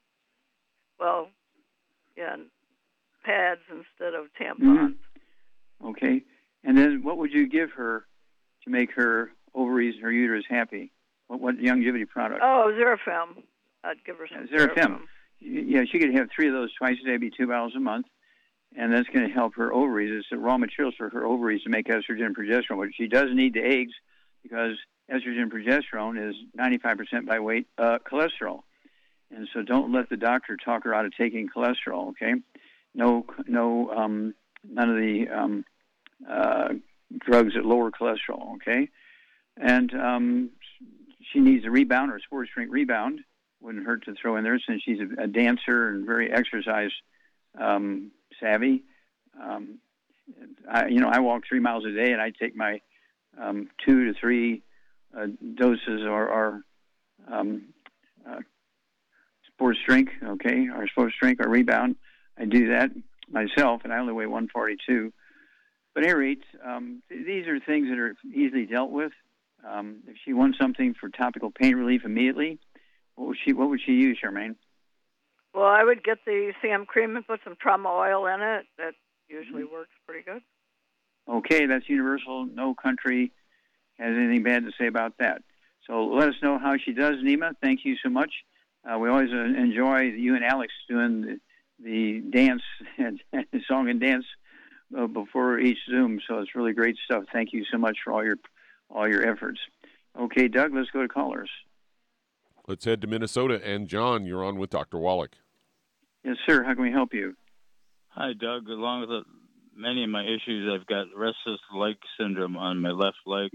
[1.00, 1.30] Well,
[2.16, 2.38] yeah,
[3.26, 4.60] pads instead of tampons.
[4.62, 4.96] Mhm.
[5.84, 6.24] Okay.
[6.64, 8.06] And then what would you give her
[8.64, 10.92] to make her ovaries and her uterus happy?
[11.28, 12.42] What, what Youngevity product?
[12.44, 13.44] Oh, Xerafem.
[13.84, 15.02] I'd give her some Xerafem.
[15.40, 18.06] Yeah, she could have three of those twice a day, be two bottles a month,
[18.78, 20.12] and that's going to help her ovaries.
[20.18, 22.78] It's the raw materials for her ovaries to make estrogen and progesterone.
[22.78, 23.92] But she does need the eggs
[24.42, 24.78] because
[25.12, 28.62] estrogen and progesterone is 95% by weight uh, cholesterol.
[29.36, 32.36] And so don't let the doctor talk her out of taking cholesterol, okay?
[32.94, 34.36] No, no, um,
[34.68, 35.66] none of the um,
[36.30, 36.70] uh,
[37.20, 38.90] drugs that lower cholesterol, okay?
[39.58, 40.50] And um,
[41.32, 43.22] she needs a rebound or a sports drink rebound.
[43.62, 46.92] Wouldn't hurt to throw in there since she's a, a dancer and very exercise
[47.60, 48.84] um, savvy.
[49.42, 49.80] Um,
[50.70, 52.82] I, you know, I walk three miles a day, and I take my
[53.40, 54.64] um, two to three
[55.18, 56.62] uh, doses or, or
[57.32, 57.74] um,
[58.28, 58.40] uh,
[59.54, 60.10] sports drink.
[60.24, 61.96] Okay, or sports drink or rebound.
[62.38, 62.92] I do that
[63.30, 65.14] myself, and I only weigh 142.
[65.94, 69.12] But at any rate, um, th- these are things that are easily dealt with.
[69.68, 72.60] Um, if she wants something for topical pain relief immediately,
[73.16, 74.56] what would she What would she use, Charmaine?
[75.54, 78.66] Well, I would get the CM cream and put some trauma oil in it.
[78.78, 78.94] That
[79.28, 80.42] usually works pretty good.
[81.30, 82.46] Okay, that's universal.
[82.46, 83.32] No country
[83.98, 85.42] has anything bad to say about that.
[85.88, 87.54] So let us know how she does, Nima.
[87.62, 88.32] Thank you so much.
[88.84, 91.40] Uh, we always uh, enjoy you and Alex doing the,
[91.80, 92.62] the dance
[92.98, 93.22] and
[93.68, 94.26] song and dance
[94.98, 96.20] uh, before each Zoom.
[96.28, 97.26] So it's really great stuff.
[97.32, 98.38] Thank you so much for all your
[98.90, 99.60] all your efforts.
[100.20, 101.50] Okay, Doug, let's go to callers.
[102.68, 103.62] Let's head to Minnesota.
[103.64, 104.98] And John, you're on with Dr.
[104.98, 105.36] Wallach.
[106.24, 106.64] Yes, sir.
[106.64, 107.36] How can we help you?
[108.10, 108.68] Hi, Doug.
[108.70, 109.24] Along with the,
[109.76, 113.50] many of my issues, I've got restless leg syndrome on my left leg.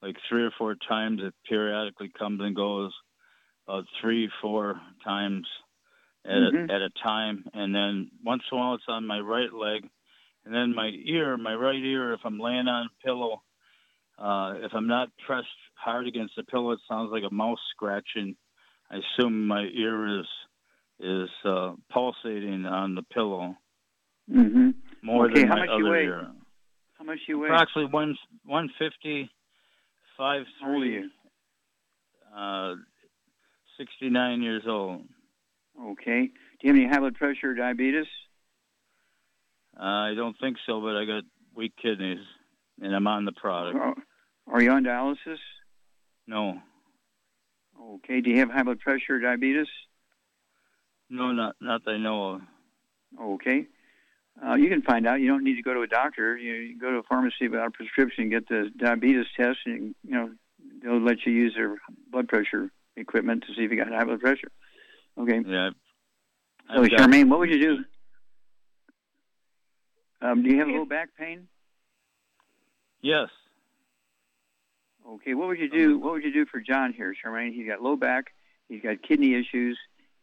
[0.00, 2.92] Like three or four times, it periodically comes and goes.
[3.68, 5.46] About three, four times
[6.24, 6.70] at, Mhm.
[6.70, 9.88] a, at a time, and then once in a while it's on my right leg,
[10.44, 12.12] and then my ear, my right ear.
[12.12, 13.42] If I'm laying on a pillow,
[14.18, 18.36] uh, if I'm not pressed hard against the pillow, it sounds like a mouse scratching.
[18.90, 20.26] I assume my ear is
[21.00, 23.56] is uh, pulsating on the pillow
[24.30, 24.70] Mm-hmm.
[25.02, 26.04] more Okay, than how my much you other weigh?
[26.04, 26.26] ear.
[26.98, 27.48] How much you weigh?
[27.48, 29.28] Approximately one one fifty,
[30.16, 31.10] five How old are three, you?
[32.36, 32.74] uh,
[33.78, 35.02] sixty nine years old.
[35.80, 36.26] Okay.
[36.60, 38.06] Do you have any high blood pressure or diabetes?
[39.76, 41.24] Uh, I don't think so, but I got
[41.56, 42.24] weak kidneys,
[42.80, 43.78] and I'm on the product.
[43.78, 43.94] Are,
[44.52, 45.38] are you on dialysis?
[46.26, 46.60] No,
[47.94, 48.20] Okay.
[48.20, 49.66] Do you have high blood pressure or diabetes?
[51.10, 52.40] no, not not that I know of.
[53.20, 53.66] Okay.
[54.42, 55.20] Uh, you can find out.
[55.20, 56.36] You don't need to go to a doctor.
[56.38, 60.14] You, you go to a pharmacy without a prescription, get the diabetes test, and you
[60.14, 60.30] know
[60.82, 61.76] they'll let you use their
[62.10, 64.48] blood pressure equipment to see if you got high blood pressure.
[65.18, 65.42] Okay.
[65.46, 65.70] Yeah.
[66.74, 67.84] So I've got- Charmaine, what would you do?
[70.26, 71.48] Um, do you have low back pain?
[73.02, 73.28] Yes.
[75.08, 75.34] Okay.
[75.34, 75.98] What would you do?
[75.98, 77.52] What would you do for John here, Charmaine?
[77.52, 78.32] He's got low back.
[78.68, 79.78] He's got kidney issues.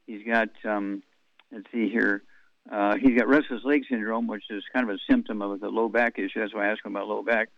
[0.08, 1.04] He's got um,
[1.52, 2.24] let's see here.
[2.72, 5.90] Uh, he's got restless leg syndrome, which is kind of a symptom of the low
[5.90, 6.40] back issue.
[6.40, 7.50] That's why I asked him about low back.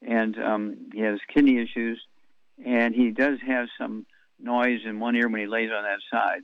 [0.00, 2.00] And um, he has kidney issues,
[2.64, 4.06] and he does have some
[4.40, 6.42] noise in one ear when he lays on that side.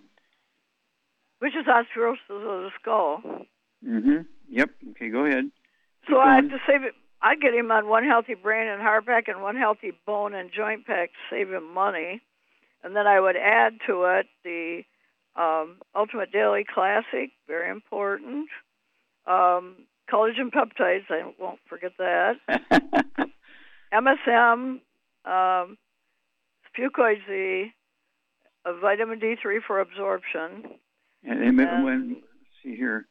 [1.41, 3.23] which is osteoporosis of the skull.
[3.87, 4.23] Mm-hmm.
[4.51, 4.71] Yep.
[4.91, 5.09] Okay.
[5.11, 5.51] Go ahead.
[6.09, 6.95] So I have to save it.
[7.21, 10.51] I get him on one healthy brain and heart pack and one healthy bone and
[10.55, 12.21] joint pack to save him money,
[12.85, 14.83] and then I would add to it the
[15.37, 18.49] um, Ultimate Daily Classic, very important.
[19.27, 22.37] Um, collagen peptides, I won't forget that.
[23.93, 24.81] MSM,
[25.25, 25.79] um,
[26.77, 27.73] Fucoid Z,
[28.81, 30.79] vitamin D3 for absorption,
[31.25, 32.23] And, and when,
[32.63, 33.07] see here.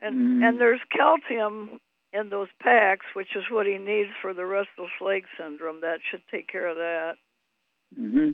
[0.00, 0.48] and Mm.
[0.48, 1.80] and there's calcium
[2.18, 5.80] in those packs, which is what he needs for the restless leg syndrome.
[5.82, 7.14] That should take care of that.
[7.94, 8.30] hmm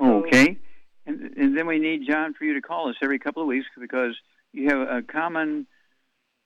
[0.00, 0.58] Okay.
[1.06, 3.66] And, and then we need, John, for you to call us every couple of weeks
[3.78, 4.16] because
[4.52, 5.66] you have a common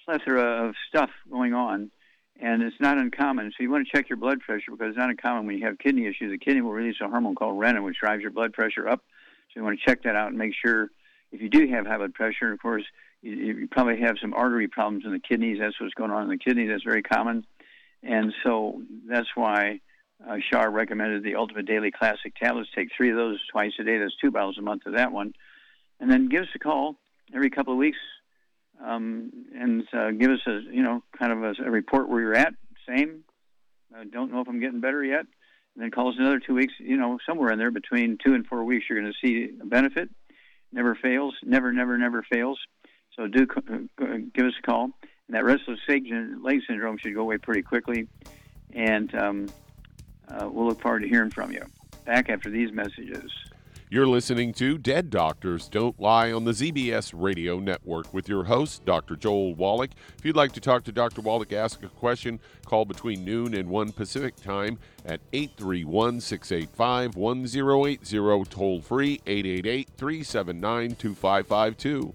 [0.05, 1.91] plethora of stuff going on,
[2.41, 3.53] and it's not uncommon.
[3.57, 5.79] So you want to check your blood pressure because it's not uncommon when you have
[5.79, 6.31] kidney issues.
[6.31, 9.01] The kidney will release a hormone called renin, which drives your blood pressure up.
[9.49, 10.91] So you want to check that out and make sure
[11.31, 12.85] if you do have high blood pressure, of course,
[13.23, 15.59] you, you probably have some artery problems in the kidneys.
[15.61, 16.67] That's what's going on in the kidney.
[16.67, 17.47] That's very common.
[18.03, 19.81] And so that's why
[20.27, 22.71] uh, recommended the Ultimate Daily Classic tablets.
[22.75, 23.99] Take three of those twice a day.
[23.99, 25.33] That's two bottles a month of that one.
[26.01, 26.97] And then give us a call
[27.35, 27.99] every couple of weeks
[28.85, 32.37] um, and uh, give us a, you know, kind of a, a report where you're
[32.37, 32.55] at.
[32.87, 33.25] Same.
[33.95, 35.27] I don't know if I'm getting better yet.
[35.75, 36.75] And then call us another two weeks.
[36.79, 39.67] You know, somewhere in there between two and four weeks, you're going to see a
[39.67, 40.09] benefit.
[40.73, 41.35] Never fails.
[41.43, 42.59] Never, never, never fails.
[43.19, 44.85] So do uh, give us a call.
[44.85, 46.05] And that restless leg
[46.43, 48.07] leg syndrome should go away pretty quickly.
[48.73, 49.49] And um,
[50.29, 51.65] uh, we'll look forward to hearing from you.
[52.07, 53.31] Back after these messages.
[53.91, 58.85] You're listening to Dead Doctors Don't Lie on the ZBS Radio Network with your host,
[58.85, 59.17] Dr.
[59.17, 59.91] Joel Wallach.
[60.19, 61.23] If you'd like to talk to Dr.
[61.23, 68.45] Wallach, ask a question, call between noon and 1 Pacific time at 831 685 1080,
[68.51, 72.15] toll free 888 379 2552.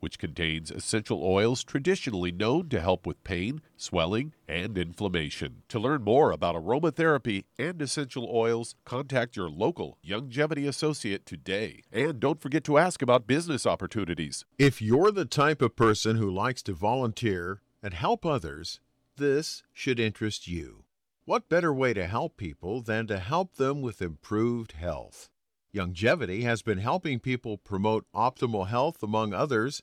[0.00, 5.62] Which contains essential oils traditionally known to help with pain, swelling, and inflammation.
[5.68, 11.82] To learn more about aromatherapy and essential oils, contact your local Youngevity associate today.
[11.92, 14.46] And don't forget to ask about business opportunities.
[14.58, 18.80] If you're the type of person who likes to volunteer and help others,
[19.16, 20.84] this should interest you.
[21.26, 25.28] What better way to help people than to help them with improved health?
[25.72, 29.82] Youngevity has been helping people promote optimal health, among others,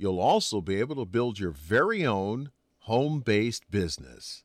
[0.00, 4.42] you'll also be able to build your very own home based business.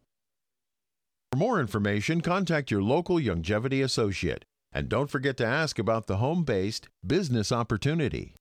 [1.31, 4.45] For more information, contact your local Youngevity associate.
[4.71, 8.35] And don't forget to ask about the home based business opportunity.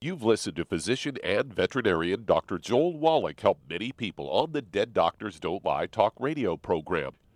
[0.00, 2.58] You've listened to physician and veterinarian Dr.
[2.58, 7.12] Joel Wallach help many people on the Dead Doctors Don't Lie talk radio program.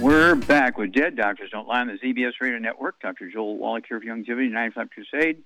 [0.00, 3.00] We're back with Dead Doctors Don't Lie on the ZBS Radio Network.
[3.00, 3.28] Dr.
[3.28, 5.42] Joel Wallach here of Youngevity, 95 Crusade.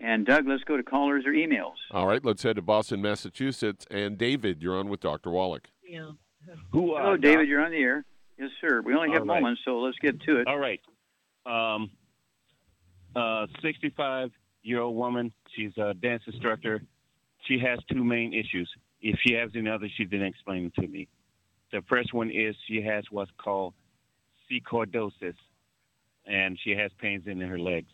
[0.00, 1.74] And Doug, let's go to callers or emails.
[1.90, 3.86] All right, let's head to Boston, Massachusetts.
[3.90, 5.30] And David, you're on with Dr.
[5.30, 5.68] Wallach.
[5.82, 6.12] Yeah.
[6.70, 7.48] Who, uh, Hello, David, Doc?
[7.48, 8.04] you're on the air.
[8.38, 8.82] Yes, sir.
[8.82, 9.42] We only have right.
[9.42, 10.46] moments, so let's get to it.
[10.46, 10.80] All right.
[11.44, 11.90] Um,
[13.16, 14.30] uh, 65
[14.62, 15.32] year old woman.
[15.56, 16.82] She's a dance instructor.
[17.46, 18.70] She has two main issues.
[19.00, 21.08] If she has any others, she didn't explain them to me.
[21.72, 23.74] The first one is she has what's called
[24.48, 24.60] C.
[24.60, 25.34] cordosis,
[26.26, 27.90] and she has pains in her legs.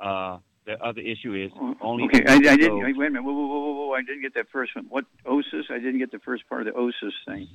[0.00, 2.04] Uh, the other issue is only.
[2.04, 2.78] Okay, I, I didn't.
[2.78, 3.24] Wait a minute.
[3.24, 4.86] Whoa, whoa, whoa, whoa, I didn't get that first one.
[4.88, 5.70] What osis?
[5.70, 7.48] I didn't get the first part of the osis thing.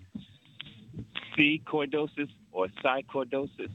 [1.36, 1.62] C.
[1.66, 3.72] cordosis or psychosis.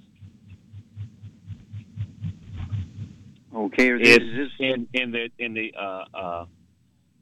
[3.55, 6.47] Okay, is this in in the in the uh, uh,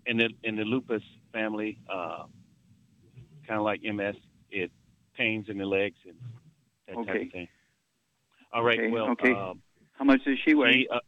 [0.07, 1.03] in the in the lupus
[1.33, 2.25] family, uh,
[3.47, 4.17] kind of like MS,
[4.51, 4.71] it
[5.17, 6.17] pains in the legs and
[6.91, 7.13] that okay.
[7.13, 7.49] type of thing.
[8.53, 8.79] All right.
[8.79, 8.91] Okay.
[8.91, 9.33] Well, okay.
[9.33, 9.63] Um,
[9.93, 10.73] how much does she weigh?
[10.73, 10.99] She, uh,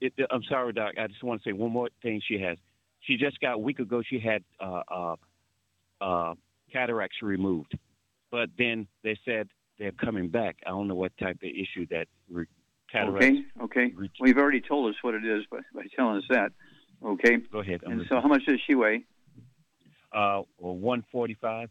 [0.00, 0.94] it, I'm sorry, Doc.
[0.98, 2.20] I just want to say one more thing.
[2.26, 2.58] She has.
[3.00, 4.02] She just got a week ago.
[4.08, 5.16] She had uh, uh,
[6.00, 6.34] uh,
[6.72, 7.76] cataracts removed,
[8.30, 10.56] but then they said they're coming back.
[10.66, 12.46] I don't know what type of issue that re-
[12.90, 13.24] cataracts.
[13.24, 13.64] Okay.
[13.64, 13.94] Okay.
[13.96, 16.52] Re- well, you've already told us what it is by, by telling us that.
[17.04, 17.38] Okay.
[17.50, 17.80] Go ahead.
[17.84, 18.18] I'm and listening.
[18.18, 19.04] so, how much does she weigh?
[20.12, 21.70] Uh, well, 145.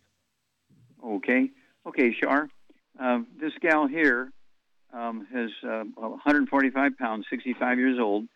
[1.06, 1.50] Okay.
[1.88, 2.50] Okay, Shar.
[3.02, 4.32] Uh, this gal here
[4.94, 8.28] um, is uh, 145 pounds, 65 years old.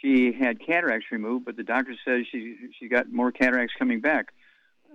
[0.00, 4.32] She had cataracts removed, but the doctor says she she got more cataracts coming back,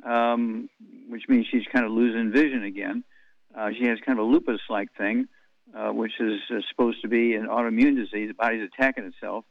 [0.03, 0.70] um,
[1.10, 3.03] which means she's kind of losing vision again.
[3.56, 5.28] Uh, she has kind of a lupus-like thing,
[5.76, 8.30] uh, which is uh, supposed to be an autoimmune disease.
[8.30, 9.45] The body's attacking itself.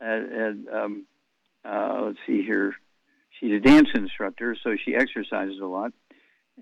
[0.00, 1.06] and um,
[1.62, 2.74] uh, let's see here.
[3.38, 5.92] She's a dance instructor, so she exercises a lot.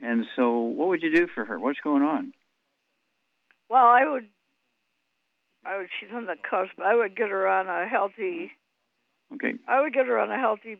[0.02, 1.58] And so, what would you do for her?
[1.58, 2.32] What's going on?
[3.68, 4.28] Well, I would.
[5.64, 5.88] I would.
[6.00, 6.80] She's on the cusp.
[6.84, 8.52] I would get her on a healthy.
[9.34, 9.54] Okay.
[9.68, 10.78] I would get her on a healthy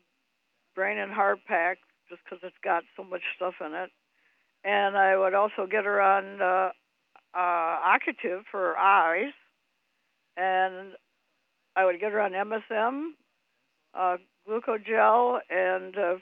[0.74, 3.90] brain and heart pack, just because it's got so much stuff in it.
[4.64, 6.70] And I would also get her on uh,
[7.34, 9.32] uh, Octave for her eyes,
[10.36, 10.92] and
[11.76, 13.10] I would get her on MSM,
[13.94, 14.16] uh,
[14.48, 16.14] glucogel, and uh,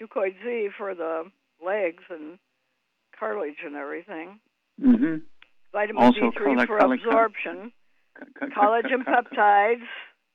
[0.00, 1.24] Fucoid Z for the
[1.64, 2.38] legs and
[3.18, 4.38] cartilage and everything.
[4.80, 5.16] Mm-hmm.
[5.72, 7.72] Vitamin Also, D3 colla- for colla- absorption.
[8.18, 9.82] co- co- Collagen co- peptides.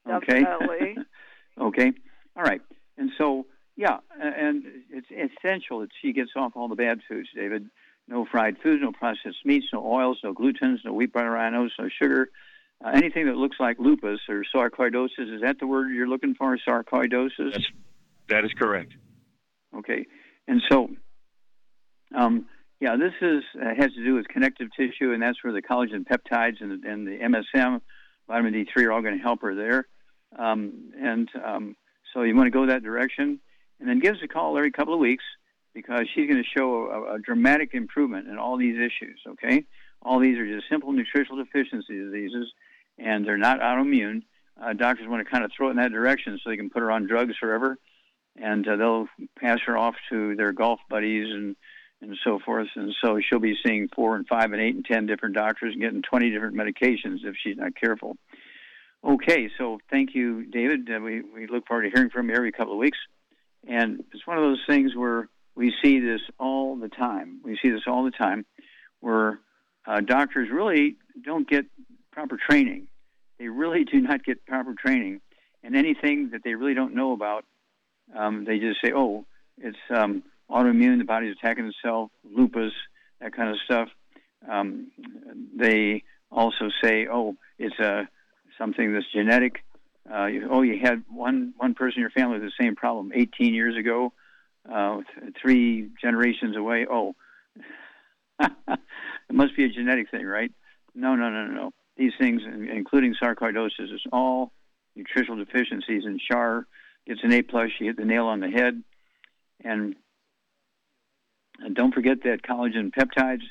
[0.09, 0.43] Okay.
[0.43, 0.97] Definitely.
[1.59, 1.91] okay.
[2.35, 2.61] All right.
[2.97, 3.45] And so,
[3.75, 7.69] yeah, and it's essential that she gets off all the bad foods, David.
[8.07, 11.87] No fried foods, no processed meats, no oils, no glutens, no wheat butter rhinos, no
[12.01, 12.29] sugar.
[12.83, 16.57] Uh, anything that looks like lupus or sarcoidosis, is that the word you're looking for,
[16.67, 17.53] sarcoidosis?
[17.53, 17.65] That's,
[18.27, 18.91] that is correct.
[19.75, 20.05] Okay.
[20.49, 20.89] And so,
[22.13, 22.45] um,
[22.79, 26.05] yeah, this is uh, has to do with connective tissue, and that's where the collagen
[26.05, 27.79] peptides and, and the MSM,
[28.27, 29.87] vitamin D3, are all going to help her there.
[30.37, 31.75] Um, and um,
[32.13, 33.39] so you want to go that direction,
[33.79, 35.23] and then give us a call every couple of weeks
[35.73, 39.19] because she's going to show a, a dramatic improvement in all these issues.
[39.27, 39.65] Okay,
[40.01, 42.51] all these are just simple nutritional deficiency diseases,
[42.97, 44.23] and they're not autoimmune.
[44.61, 46.81] Uh, doctors want to kind of throw it in that direction so they can put
[46.81, 47.77] her on drugs forever,
[48.35, 49.07] and uh, they'll
[49.39, 51.55] pass her off to their golf buddies and
[52.03, 52.67] and so forth.
[52.75, 55.81] And so she'll be seeing four and five and eight and ten different doctors and
[55.81, 58.17] getting 20 different medications if she's not careful.
[59.03, 60.89] Okay, so thank you, David.
[60.89, 62.97] Uh, we, we look forward to hearing from you every couple of weeks.
[63.67, 67.39] And it's one of those things where we see this all the time.
[67.43, 68.45] We see this all the time
[68.99, 69.39] where
[69.85, 71.65] uh, doctors really don't get
[72.11, 72.87] proper training.
[73.39, 75.21] They really do not get proper training.
[75.63, 77.45] And anything that they really don't know about,
[78.15, 79.25] um, they just say, oh,
[79.57, 80.23] it's um,
[80.53, 82.73] autoimmune, the body's attacking itself, lupus,
[83.19, 83.89] that kind of stuff.
[84.49, 84.91] Um,
[85.57, 88.07] they also say, oh, it's a
[88.57, 89.63] something that's genetic.
[90.11, 93.11] Uh, you, oh, you had one one person in your family with the same problem
[93.15, 94.13] 18 years ago,
[94.71, 94.99] uh,
[95.41, 96.85] three generations away.
[96.89, 97.15] Oh,
[98.39, 98.79] it
[99.31, 100.51] must be a genetic thing, right?
[100.93, 101.71] No, no, no, no, no.
[101.97, 104.51] These things, including sarcoidosis, is all
[104.95, 106.03] nutritional deficiencies.
[106.05, 106.67] And Char
[107.07, 107.69] gets an A plus.
[107.77, 108.81] She hit the nail on the head.
[109.63, 109.95] And,
[111.59, 113.43] and don't forget that collagen peptides.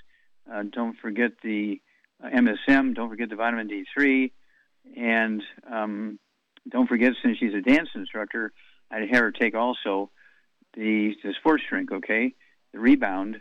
[0.50, 1.80] Uh, don't forget the
[2.22, 2.94] uh, MSM.
[2.94, 4.32] Don't forget the vitamin D3.
[4.96, 6.18] And um,
[6.68, 8.52] don't forget, since she's a dance instructor,
[8.90, 10.10] I'd have her take also
[10.74, 12.34] the, the sports drink, okay?
[12.72, 13.36] The rebound,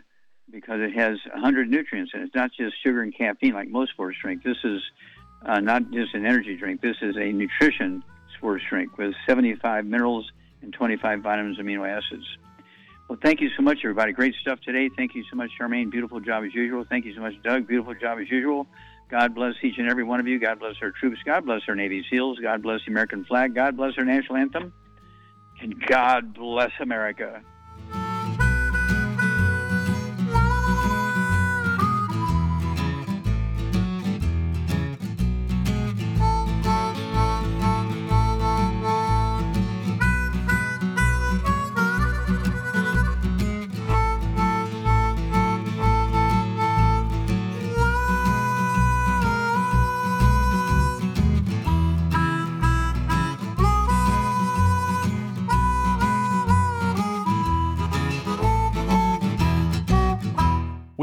[0.50, 4.18] because it has 100 nutrients and it's not just sugar and caffeine like most sports
[4.20, 4.42] drink.
[4.42, 4.80] This is
[5.44, 6.80] uh, not just an energy drink.
[6.80, 8.02] This is a nutrition
[8.36, 10.30] sports drink with 75 minerals
[10.62, 12.24] and 25 vitamins, and amino acids.
[13.12, 14.12] Well, thank you so much, everybody.
[14.14, 14.88] Great stuff today.
[14.88, 15.90] Thank you so much, Charmaine.
[15.90, 16.86] Beautiful job as usual.
[16.88, 17.66] Thank you so much, Doug.
[17.66, 18.66] Beautiful job as usual.
[19.10, 20.38] God bless each and every one of you.
[20.38, 21.18] God bless our troops.
[21.22, 22.38] God bless our Navy SEALs.
[22.38, 23.54] God bless the American flag.
[23.54, 24.72] God bless our national anthem.
[25.60, 27.42] And God bless America.